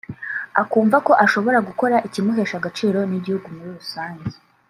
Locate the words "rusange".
3.79-4.25